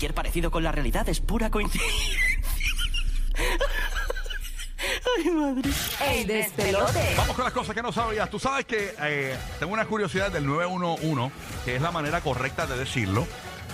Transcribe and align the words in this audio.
Cualquier 0.00 0.14
parecido 0.14 0.50
con 0.50 0.62
la 0.64 0.72
realidad 0.72 1.06
es 1.10 1.20
pura 1.20 1.50
coincidencia. 1.50 1.92
Ay, 5.18 5.30
madre. 5.30 5.70
¡Ey, 6.08 6.24
despelote! 6.24 7.14
Vamos 7.18 7.36
con 7.36 7.44
las 7.44 7.52
cosas 7.52 7.74
que 7.74 7.82
no 7.82 7.92
sabías. 7.92 8.30
Tú 8.30 8.38
sabes 8.38 8.64
que 8.64 8.94
eh, 8.98 9.36
tengo 9.58 9.74
una 9.74 9.84
curiosidad 9.84 10.32
del 10.32 10.46
911, 10.46 11.30
que 11.66 11.76
es 11.76 11.82
la 11.82 11.90
manera 11.90 12.22
correcta 12.22 12.66
de 12.66 12.78
decirlo. 12.78 13.26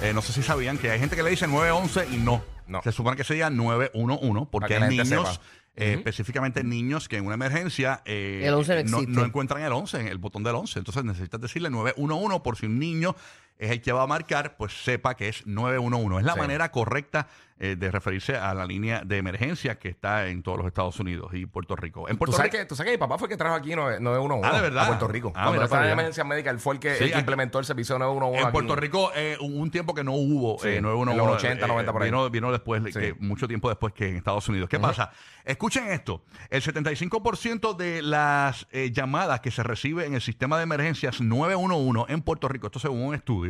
Eh, 0.00 0.14
no 0.14 0.22
sé 0.22 0.32
si 0.32 0.42
sabían 0.42 0.78
que 0.78 0.90
hay 0.90 0.98
gente 0.98 1.14
que 1.14 1.22
le 1.22 1.28
dice 1.28 1.46
911 1.46 2.06
y 2.14 2.16
no. 2.16 2.42
No. 2.68 2.80
Se 2.82 2.92
supone 2.92 3.18
que 3.18 3.24
sería 3.24 3.50
911 3.50 4.48
porque 4.50 4.76
hay 4.76 4.88
niños, 4.88 5.08
sepa. 5.08 5.30
eh, 5.76 5.92
específicamente 5.98 6.64
niños 6.64 7.06
que 7.06 7.18
en 7.18 7.26
una 7.26 7.34
emergencia 7.34 8.00
eh, 8.06 8.44
El 8.46 8.54
11 8.54 8.84
no 8.84 9.02
no, 9.02 9.06
no 9.08 9.24
encuentran 9.26 9.62
el 9.62 9.72
11, 9.72 10.08
el 10.08 10.16
botón 10.16 10.42
del 10.42 10.54
11. 10.54 10.78
Entonces 10.78 11.04
necesitas 11.04 11.38
decirle 11.38 11.68
911 11.68 12.40
por 12.40 12.56
si 12.56 12.64
un 12.64 12.78
niño 12.78 13.14
es 13.58 13.70
el 13.70 13.80
que 13.80 13.92
va 13.92 14.02
a 14.02 14.06
marcar, 14.06 14.56
pues 14.56 14.72
sepa 14.84 15.14
que 15.14 15.28
es 15.28 15.46
911. 15.46 16.20
Es 16.20 16.26
la 16.26 16.34
Sí. 16.34 16.38
manera 16.40 16.70
correcta 16.70 17.28
eh, 17.60 17.76
de 17.76 17.88
referirse 17.92 18.36
a 18.36 18.52
la 18.52 18.66
línea 18.66 19.02
de 19.06 19.16
emergencia 19.16 19.78
que 19.78 19.88
está 19.88 20.26
en 20.26 20.42
todos 20.42 20.58
los 20.58 20.66
Estados 20.66 20.98
Unidos 20.98 21.30
y 21.34 21.46
Puerto 21.46 21.76
Rico. 21.76 22.08
En 22.08 22.14
¿Tú 22.16 22.18
Puerto 22.18 22.36
sabes, 22.36 22.50
Rico 22.50 22.62
que, 22.62 22.66
tú 22.66 22.74
sabes 22.74 22.90
que 22.90 22.96
mi 22.96 23.00
papá 23.00 23.16
fue 23.16 23.26
el 23.26 23.30
que 23.30 23.36
trajo 23.36 23.54
aquí 23.54 23.70
9- 23.70 24.00
911 24.00 24.48
Ah, 24.50 24.56
¿de 24.56 24.60
verdad? 24.60 24.82
a 24.82 24.86
Puerto 24.88 25.06
Rico. 25.06 25.32
Ah, 25.36 25.44
Cuando 25.46 25.62
estaba 25.62 25.86
en 25.86 25.92
emergencia 25.92 26.24
médica, 26.24 26.50
él 26.50 26.58
fue 26.58 26.74
el 26.74 26.80
que, 26.80 26.96
Sí, 26.96 27.04
el 27.04 27.12
que 27.12 27.18
implementó 27.20 27.60
el 27.60 27.64
servicio 27.64 27.96
911 27.96 28.40
En 28.40 28.46
aquí. 28.48 28.52
Puerto 28.52 28.74
Rico 28.74 29.12
eh, 29.14 29.36
un 29.40 29.70
tiempo 29.70 29.94
que 29.94 30.02
no 30.02 30.14
hubo 30.14 30.58
Sí, 30.58 30.66
eh, 30.68 30.76
en 30.78 30.82
911. 30.82 31.16
los 31.32 31.36
80, 31.36 31.66
90 31.68 31.92
por 31.92 32.02
ahí. 32.02 32.10
Vino, 32.10 32.28
vino 32.28 32.50
después, 32.50 32.82
que, 32.92 33.14
mucho 33.20 33.46
tiempo 33.46 33.68
después 33.68 33.94
que 33.94 34.08
en 34.08 34.16
Estados 34.16 34.48
Unidos. 34.48 34.68
¿Qué 34.68 34.80
pasa? 34.80 35.12
Escuchen 35.44 35.86
esto. 35.92 36.24
El 36.50 36.60
75% 36.60 37.76
de 37.76 38.02
las 38.02 38.66
eh, 38.72 38.90
llamadas 38.92 39.38
que 39.40 39.52
se 39.52 39.62
recibe 39.62 40.06
en 40.06 40.14
el 40.14 40.20
sistema 40.20 40.56
de 40.56 40.64
emergencias 40.64 41.20
911 41.20 42.12
en 42.12 42.20
Puerto 42.22 42.48
Rico, 42.48 42.66
esto 42.66 42.80
según 42.80 43.00
un 43.02 43.14
estudio, 43.14 43.43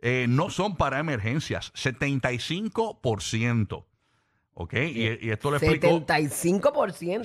eh, 0.00 0.26
no 0.28 0.50
son 0.50 0.76
para 0.76 0.98
emergencias. 0.98 1.72
75%. 1.74 3.84
¿Ok? 4.54 4.74
Y, 4.74 5.18
y 5.26 5.30
esto 5.30 5.50
lo 5.50 5.56
explicó... 5.56 5.88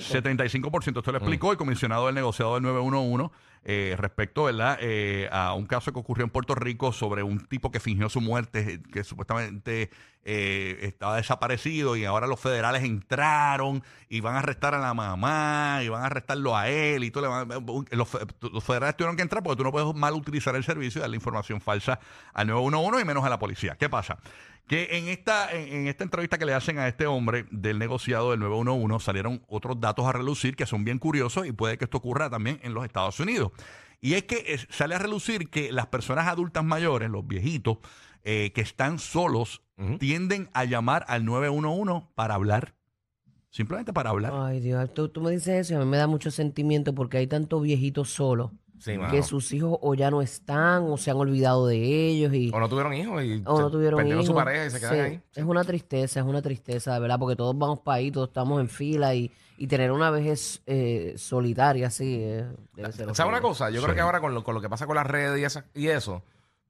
75%. 0.00 0.98
Esto 0.98 1.12
lo 1.12 1.18
explicó 1.18 1.52
el 1.52 1.58
comisionado 1.58 2.06
del 2.06 2.14
negociado 2.14 2.54
del 2.54 2.62
911 2.62 3.30
eh, 3.64 3.96
respecto 3.98 4.44
¿verdad? 4.44 4.78
Eh, 4.80 5.28
a 5.30 5.52
un 5.52 5.66
caso 5.66 5.92
que 5.92 5.98
ocurrió 5.98 6.24
en 6.24 6.30
Puerto 6.30 6.54
Rico 6.54 6.92
sobre 6.92 7.22
un 7.22 7.40
tipo 7.46 7.70
que 7.70 7.80
fingió 7.80 8.08
su 8.08 8.20
muerte, 8.22 8.60
eh, 8.74 8.82
que 8.92 9.04
supuestamente 9.04 9.90
eh, 10.24 10.78
estaba 10.82 11.16
desaparecido 11.16 11.96
y 11.96 12.04
ahora 12.06 12.26
los 12.26 12.40
federales 12.40 12.82
entraron 12.84 13.82
y 14.08 14.20
van 14.20 14.36
a 14.36 14.38
arrestar 14.38 14.74
a 14.74 14.78
la 14.78 14.94
mamá 14.94 15.80
y 15.82 15.88
van 15.88 16.02
a 16.02 16.06
arrestarlo 16.06 16.56
a 16.56 16.68
él 16.68 17.04
y 17.04 17.10
todo 17.10 17.24
le 17.24 17.28
van- 17.28 17.86
los, 17.90 18.08
fe- 18.08 18.18
los 18.52 18.64
federales 18.64 18.96
tuvieron 18.96 19.16
que 19.16 19.22
entrar 19.22 19.42
porque 19.42 19.56
tú 19.58 19.64
no 19.64 19.72
puedes 19.72 19.92
mal 19.94 20.14
utilizar 20.14 20.54
el 20.56 20.64
servicio 20.64 21.00
y 21.00 21.02
darle 21.02 21.16
información 21.16 21.60
falsa 21.60 21.98
al 22.32 22.46
911 22.46 23.02
y 23.02 23.04
menos 23.04 23.24
a 23.24 23.28
la 23.28 23.38
policía. 23.38 23.76
¿Qué 23.78 23.88
pasa? 23.90 24.18
Que 24.68 24.88
en 24.98 25.08
esta, 25.08 25.50
en, 25.50 25.72
en 25.72 25.86
esta 25.88 26.04
entrevista 26.04 26.36
que 26.38 26.44
le 26.44 26.52
hacen 26.54 26.78
a 26.78 26.86
este 26.88 27.06
hombre 27.06 27.46
del 27.50 27.78
negociado 27.78 28.30
del 28.32 28.40
911 28.40 29.04
salieron 29.04 29.42
otros 29.48 29.80
datos 29.80 30.06
a 30.06 30.12
relucir 30.12 30.54
que 30.56 30.66
son 30.66 30.84
bien 30.84 30.98
curiosos 30.98 31.46
y 31.46 31.52
puede 31.52 31.78
que 31.78 31.84
esto 31.86 31.96
ocurra 31.98 32.28
también 32.30 32.60
en 32.62 32.74
los 32.74 32.84
Estados 32.84 33.18
Unidos. 33.18 33.50
Y 34.00 34.14
es 34.14 34.24
que 34.24 34.44
es- 34.46 34.68
sale 34.70 34.94
a 34.94 34.98
relucir 34.98 35.48
que 35.50 35.72
las 35.72 35.86
personas 35.86 36.28
adultas 36.28 36.62
mayores, 36.64 37.10
los 37.10 37.26
viejitos, 37.26 37.78
eh, 38.24 38.52
que 38.54 38.60
están 38.60 38.98
solos, 38.98 39.62
tienden 39.98 40.50
a 40.54 40.64
llamar 40.64 41.04
al 41.08 41.24
911 41.24 42.06
para 42.14 42.34
hablar. 42.34 42.74
Simplemente 43.50 43.92
para 43.92 44.10
hablar. 44.10 44.32
Ay, 44.34 44.60
Dios, 44.60 44.92
tú, 44.92 45.08
tú 45.08 45.20
me 45.22 45.30
dices 45.30 45.48
eso 45.48 45.72
y 45.72 45.76
a 45.76 45.78
mí 45.80 45.86
me 45.86 45.96
da 45.96 46.06
mucho 46.06 46.30
sentimiento 46.30 46.94
porque 46.94 47.16
hay 47.16 47.26
tantos 47.26 47.62
viejitos 47.62 48.10
solos 48.10 48.50
Sí, 48.78 48.96
mano. 48.96 49.12
que 49.12 49.22
sus 49.22 49.52
hijos 49.52 49.78
o 49.82 49.94
ya 49.94 50.10
no 50.10 50.22
están 50.22 50.84
o 50.84 50.96
se 50.96 51.10
han 51.10 51.16
olvidado 51.16 51.66
de 51.66 51.76
ellos 52.08 52.32
y 52.34 52.50
O 52.54 52.60
no 52.60 52.68
tuvieron 52.68 52.94
hijos 52.94 53.22
y 53.24 53.42
o 53.44 53.60
no 53.60 53.70
tuvieron 53.70 53.98
perdieron 53.98 54.22
hijos. 54.22 54.26
su 54.26 54.34
pareja 54.34 54.66
y 54.66 54.70
se 54.70 54.80
quedan 54.80 54.94
Sí, 54.94 55.00
ahí. 55.00 55.20
Es 55.34 55.44
una 55.44 55.64
tristeza, 55.64 56.20
es 56.20 56.26
una 56.26 56.40
tristeza, 56.42 56.94
de 56.94 57.00
verdad, 57.00 57.18
porque 57.18 57.36
todos 57.36 57.56
vamos 57.58 57.80
para 57.80 57.96
ahí, 57.98 58.10
todos 58.10 58.28
estamos 58.28 58.60
en 58.60 58.68
fila 58.68 59.14
y, 59.14 59.30
y 59.56 59.66
tener 59.66 59.90
una 59.92 60.10
vejez 60.10 60.62
eh, 60.66 61.14
solitaria, 61.16 61.90
sí, 61.90 62.16
eh, 62.20 62.44
debe 62.74 62.92
ser 62.92 63.14
¿Sabes 63.14 63.30
una 63.32 63.40
cosa? 63.40 63.70
Yo 63.70 63.82
creo 63.82 63.94
que 63.94 64.00
ahora 64.00 64.20
con 64.20 64.32
lo, 64.34 64.44
con 64.44 64.54
lo 64.54 64.60
que 64.60 64.68
pasa 64.68 64.86
con 64.86 64.96
las 64.96 65.06
redes 65.06 65.40
y, 65.40 65.44
esa- 65.44 65.64
y 65.74 65.88
eso, 65.88 66.22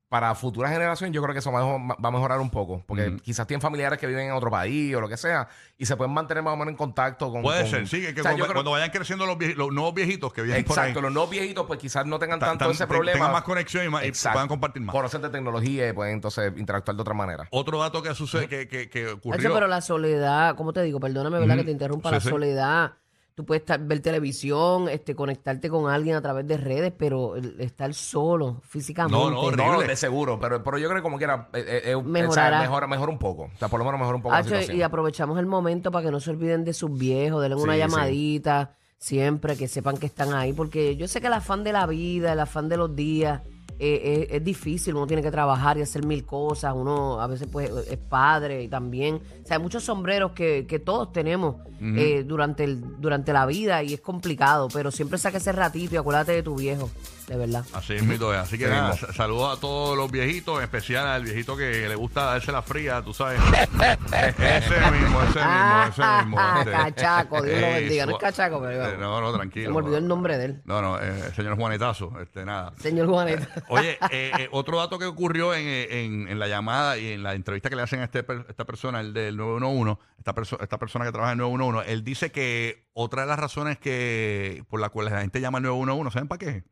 para 0.09 0.35
futuras 0.35 0.73
generaciones 0.73 1.15
yo 1.15 1.21
creo 1.23 1.35
que 1.35 1.41
eso 1.41 1.53
va 1.53 1.61
a, 1.61 1.65
va 1.77 2.09
a 2.09 2.11
mejorar 2.11 2.41
un 2.41 2.49
poco. 2.49 2.83
Porque 2.87 3.17
quizás 3.23 3.47
tienen 3.47 3.61
familiares 3.61 3.99
que 3.99 4.07
viven 4.07 4.27
en 4.29 4.33
otro 4.33 4.51
país 4.51 4.95
o 4.95 5.01
lo 5.03 5.09
que 5.09 5.19
sea 5.19 5.49
y 5.77 5.85
se 5.85 5.97
pueden 5.97 6.15
mantener 6.15 6.43
más 6.43 6.55
o 6.55 6.57
menos 6.57 6.73
en 6.73 6.77
contacto 6.79 7.31
con... 7.31 7.43
Puede 7.43 7.61
con- 7.63 7.71
ser, 7.71 7.87
sí, 7.89 8.01
que, 8.01 8.15
que 8.15 8.21
O 8.21 8.23
sea, 8.23 8.31
cuando, 8.33 8.39
yo 8.39 8.45
creo- 8.45 8.55
cuando 8.55 8.71
vayan 8.71 8.91
creciendo 8.91 9.27
los, 9.27 9.37
vie- 9.37 9.55
los 9.55 9.71
nuevos 9.71 9.93
viejitos 9.93 10.33
que 10.33 10.41
vienen 10.43 10.65
por 10.65 10.79
ahí, 10.79 10.87
Exacto, 10.87 11.03
los 11.03 11.13
nuevos 11.13 11.29
viejitos 11.31 11.67
pues 11.67 11.79
quizás 11.79 12.07
no 12.07 12.19
tengan 12.19 12.39
ta- 12.41 12.47
tanto 12.47 12.65
tan- 12.65 12.73
ese 12.75 12.87
problema. 12.87 13.13
tengan 13.19 13.33
más 13.33 13.43
conexión 13.43 13.85
y, 13.85 13.89
más- 13.91 14.05
y 14.05 14.09
Exacto. 14.09 14.35
puedan 14.37 14.49
compartir 14.49 14.83
más. 14.83 14.95
Conocen 14.95 15.21
de 15.21 15.29
tecnología 15.29 15.89
y 15.89 15.93
pueden 15.93 16.15
entonces 16.15 16.53
interactuar 16.57 16.97
de 16.97 17.03
otra 17.03 17.15
manera. 17.15 17.47
Otro 17.51 17.79
dato 17.79 18.03
que 18.03 18.15
sucede, 18.15 18.49
que, 18.49 18.67
que, 18.67 18.89
que 18.89 19.09
ocurrió. 19.09 19.53
Pero 19.53 19.67
la 19.67 19.83
soledad, 19.83 20.57
¿cómo 20.57 20.73
te 20.73 20.83
digo? 20.83 21.01
Perdóname, 21.01 21.39
¿verdad? 21.39 21.57
Que 21.57 21.65
te 21.65 21.71
interrumpa. 21.71 22.09
Sí, 22.09 22.15
la 22.15 22.21
sí. 22.23 22.29
soledad, 22.31 22.93
tú 23.39 23.45
puedes 23.45 23.61
estar- 23.63 23.79
ver 23.79 24.01
televisión, 24.01 24.89
este, 24.89 25.15
conectarte 25.15 25.71
con 25.71 25.89
alguien 25.89 26.17
a 26.17 26.21
través 26.21 26.45
de 26.49 26.57
redes, 26.57 26.93
pero 26.99 27.37
el 27.37 27.55
estar 27.61 27.95
solo 27.95 28.61
físicamente. 28.65 29.17
No, 29.17 29.31
no, 29.31 29.41
horrible. 29.43 29.65
No, 29.65 29.81
de 29.81 29.95
seguro, 29.95 30.41
pero, 30.41 30.65
pero 30.65 30.77
yo 30.77 30.89
creo 30.89 30.99
que 30.99 31.03
como 31.05 31.19
quiera, 31.19 31.49
eh, 31.53 31.83
eh, 31.85 31.95
o 31.95 32.01
sea, 32.03 32.09
Mejorará. 32.11 32.61
mejora, 32.63 32.87
mejora 32.89 33.13
un 33.13 33.19
poco. 33.21 33.45
O 33.45 33.57
sea, 33.61 33.69
por 33.69 33.79
lo 33.79 33.85
menos 33.85 34.01
mejora 34.01 34.17
un 34.17 34.23
poco 34.23 34.33
la 34.33 34.39
Hacho, 34.41 34.49
situación. 34.49 34.77
y 34.77 34.83
aprovechamos 34.83 35.39
el 35.39 35.47
momento 35.47 35.93
para 35.93 36.07
que 36.07 36.11
no 36.11 36.19
se 36.19 36.31
olviden 36.31 36.65
de 36.65 36.73
sus 36.73 36.93
viejos, 36.99 37.41
denle 37.41 37.55
una 37.55 37.75
Sí, 37.75 37.81
sí. 37.81 37.87
llamadita 37.89 38.75
siempre, 38.99 39.57
que 39.57 39.69
sepan 39.69 39.99
que 39.99 40.07
están 40.07 40.35
ahí, 40.35 40.53
porque 40.53 40.97
yo 40.97 41.07
sé 41.07 41.21
que 41.21 41.29
el 41.29 41.33
afán 41.35 41.63
de 41.63 41.73
la 41.73 41.87
vida, 41.87 42.33
el 42.33 42.41
afán 42.41 42.69
de 42.69 42.77
los 42.77 42.97
días, 42.97 43.43
eh, 43.81 44.01
eh, 44.05 44.29
es 44.31 44.45
difícil, 44.45 44.95
uno 44.95 45.07
tiene 45.07 45.23
que 45.23 45.31
trabajar 45.31 45.79
y 45.79 45.83
hacer 45.83 46.05
mil 46.05 46.25
cosas, 46.25 46.73
uno 46.75 47.21
a 47.21 47.27
veces 47.27 47.49
pues 47.51 47.71
es 47.89 47.99
padre 47.99 48.63
y 48.65 48.69
también, 48.69 49.17
o 49.17 49.47
sea, 49.47 49.57
hay 49.57 49.63
muchos 49.63 49.85
sombreros 49.85 50.33
que, 50.33 50.67
que 50.67 50.79
todos 50.79 51.13
tenemos 51.13 51.57
eh, 51.81 52.25
durante, 52.27 52.65
el, 52.65 53.01
durante 53.01 53.33
la 53.33 53.47
vida 53.47 53.83
y 53.85 53.95
es 53.95 54.01
complicado, 54.01 54.69
pero 54.73 54.91
siempre 54.91 55.17
saque 55.19 55.37
ese 55.37 55.53
ratito 55.53 55.95
y 55.95 55.99
acuérdate 55.99 56.33
de 56.33 56.43
tu 56.43 56.57
viejo, 56.57 56.91
de 57.29 57.37
verdad. 57.37 57.65
Así 57.73 57.93
es, 57.95 58.03
mito. 58.03 58.33
Así 58.33 58.59
que 58.59 58.67
nada, 58.67 58.97
saludos 59.15 59.57
a 59.57 59.61
todos 59.61 59.97
los 59.97 60.11
viejitos, 60.11 60.59
en 60.59 60.65
especial 60.65 61.07
al 61.07 61.23
viejito 61.23 61.57
que 61.57 61.89
le 61.89 61.95
gusta 61.95 62.25
darse 62.25 62.51
la 62.51 62.63
fría, 62.63 63.01
tú 63.03 63.15
sabes. 63.15 63.41
ese 63.53 64.91
mismo, 64.91 65.23
ese 65.23 65.39
mismo, 65.39 65.83
ese 65.89 66.03
mismo. 66.03 66.37
Ah, 66.39 66.57
este. 66.59 66.73
cachaco, 66.73 67.43
Dios 67.43 67.61
lo 67.61 67.67
bendiga. 67.69 68.07
No 68.07 68.13
es 68.13 68.19
cachaco, 68.19 68.61
pero 68.61 68.89
eh, 68.89 68.97
No, 68.99 69.21
no, 69.21 69.31
se 69.31 69.37
tranquilo. 69.39 69.71
me 69.71 69.77
olvidó 69.77 69.99
el 69.99 70.09
nombre 70.09 70.37
de 70.37 70.45
él. 70.47 70.63
No, 70.65 70.83
no, 70.83 71.01
eh, 71.01 71.31
señor 71.37 71.57
Juanetazo, 71.57 72.13
este, 72.21 72.45
nada. 72.45 72.73
Señor 72.81 73.07
Juaneta. 73.07 73.47
Oye, 73.71 73.99
eh, 74.11 74.33
eh, 74.39 74.49
otro 74.53 74.79
dato 74.79 74.99
que 74.99 75.05
ocurrió 75.07 75.55
en, 75.55 75.67
en- 75.67 76.29
en 76.29 76.39
la 76.39 76.49
llamada 76.49 76.99
y 76.99 77.13
en 77.13 77.23
la 77.23 77.35
entrevista 77.35 77.69
que 77.71 77.77
le 77.77 77.83
hacen 77.83 78.01
a 78.01 78.05
este 78.05 78.25
esta 78.49 78.65
persona, 78.65 79.01
el 79.01 79.13
del 79.13 79.37
911, 79.37 80.01
esta, 80.19 80.35
perso- 80.35 80.59
esta 80.61 80.79
persona 80.79 81.05
que 81.05 81.13
trabaja 81.13 81.33
en 81.33 81.39
911, 81.39 81.93
él 81.93 82.05
dice 82.05 82.31
que 82.33 82.87
otra 82.93 83.23
de 83.23 83.29
las 83.29 83.39
razones 83.39 83.79
que 83.79 84.65
por 84.69 84.81
las 84.81 84.91
cuales 84.91 85.13
la 85.13 85.21
gente 85.21 85.41
llama 85.41 85.59
al 85.59 85.65
911, 85.65 86.13
¿saben 86.13 86.29
para 86.29 86.39
qué? 86.39 86.65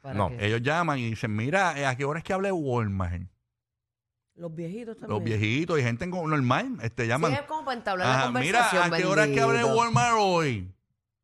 ¿Para 0.00 0.14
No, 0.14 0.28
qué? 0.30 0.46
Ellos 0.46 0.62
llaman 0.62 0.98
y 0.98 1.10
dicen, 1.10 1.34
mira, 1.36 1.78
eh, 1.78 1.86
¿a 1.86 1.94
qué 1.96 2.04
hora 2.04 2.18
es 2.20 2.24
que 2.24 2.32
hable 2.32 2.50
Walmart? 2.52 3.22
Los 4.36 4.54
viejitos 4.54 4.96
también. 4.98 5.10
Los 5.18 5.22
viejitos 5.24 5.78
y 5.78 5.82
gente 5.82 6.06
normal 6.06 6.78
este, 6.82 7.06
llaman. 7.06 7.32
Sí, 7.32 7.36
es 7.38 7.44
como 7.46 7.64
para 7.66 7.76
entablar 7.76 8.06
la 8.08 8.14
Ajá, 8.14 8.30
mira, 8.30 8.58
conversación. 8.60 8.94
¿a 8.94 8.96
qué 8.96 9.04
hora 9.04 9.24
es 9.24 9.30
que 9.32 9.40
hable. 9.42 9.64
Walmart 9.64 10.16
hoy? 10.18 10.72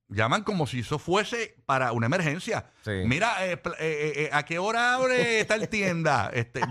Llaman 0.08 0.44
como 0.44 0.68
si 0.68 0.80
eso 0.80 1.00
fuese 1.00 1.56
para 1.66 1.90
una 1.92 2.06
emergencia. 2.06 2.66
Sí. 2.84 2.92
Mira, 3.06 3.44
eh, 3.44 3.56
pl- 3.56 3.74
eh, 3.80 4.12
eh, 4.16 4.22
eh, 4.24 4.30
¿a 4.32 4.44
qué 4.44 4.58
hora 4.60 4.94
abre 4.94 5.44
tal 5.46 5.68
tienda? 5.68 6.30
Este, 6.32 6.60